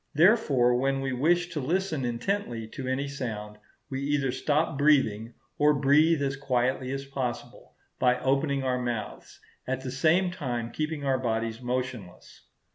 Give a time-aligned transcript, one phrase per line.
[0.15, 5.75] Therefore, when we wish to listen intently to any sound, we either stop breathing, or
[5.75, 11.19] breathe as quietly as possible, by opening our mouths, at the same time keeping our
[11.19, 12.47] bodies motionless.